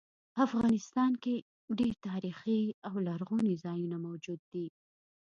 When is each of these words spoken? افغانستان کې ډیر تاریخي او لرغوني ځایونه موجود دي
افغانستان 0.45 1.11
کې 1.23 1.35
ډیر 1.79 1.93
تاریخي 2.07 2.61
او 2.87 2.93
لرغوني 3.07 3.53
ځایونه 3.63 3.97
موجود 4.05 4.39
دي 4.51 4.65